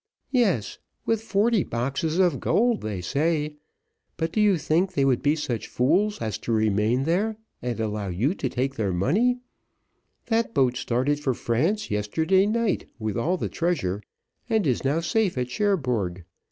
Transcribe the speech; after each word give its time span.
"Yes, 0.31 0.79
with 1.05 1.21
forty 1.21 1.63
boxes 1.63 2.17
of 2.17 2.39
gold 2.39 2.81
they 2.81 3.01
say; 3.01 3.57
but 4.17 4.31
do 4.31 4.41
you 4.41 4.57
think 4.57 4.93
they 4.93 5.05
would 5.05 5.21
be 5.21 5.35
such 5.35 5.67
fools 5.67 6.19
as 6.19 6.39
to 6.39 6.51
remain 6.51 7.03
there 7.03 7.37
and 7.61 7.79
allow 7.79 8.07
you 8.07 8.33
to 8.33 8.49
take 8.49 8.77
their 8.77 8.93
money 8.93 9.37
that 10.25 10.55
boat 10.55 10.75
started 10.75 11.19
for 11.19 11.35
France 11.35 11.91
yesterday 11.91 12.47
night 12.47 12.89
with 12.97 13.15
all 13.15 13.37
the 13.37 13.47
treasure, 13.47 14.01
and 14.49 14.65
are 14.67 14.75
now 14.83 15.01
safe 15.01 15.37
at 15.37 15.51
Cherbourg. 15.51 16.25